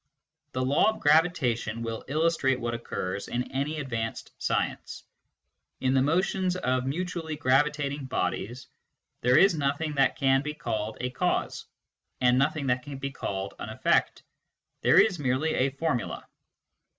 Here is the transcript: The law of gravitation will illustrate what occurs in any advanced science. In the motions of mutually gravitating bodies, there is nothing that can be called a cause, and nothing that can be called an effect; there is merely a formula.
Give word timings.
The 0.53 0.65
law 0.65 0.89
of 0.89 0.99
gravitation 0.99 1.83
will 1.83 2.03
illustrate 2.07 2.59
what 2.59 2.73
occurs 2.73 3.27
in 3.27 3.51
any 3.51 3.79
advanced 3.79 4.31
science. 4.39 5.03
In 5.79 5.93
the 5.93 6.01
motions 6.01 6.55
of 6.55 6.87
mutually 6.87 7.35
gravitating 7.35 8.05
bodies, 8.05 8.65
there 9.21 9.37
is 9.37 9.53
nothing 9.55 9.93
that 9.93 10.15
can 10.15 10.41
be 10.41 10.55
called 10.55 10.97
a 11.01 11.11
cause, 11.11 11.65
and 12.19 12.39
nothing 12.39 12.65
that 12.65 12.81
can 12.81 12.97
be 12.97 13.11
called 13.11 13.53
an 13.59 13.69
effect; 13.69 14.23
there 14.81 14.99
is 14.99 15.19
merely 15.19 15.53
a 15.53 15.69
formula. 15.69 16.25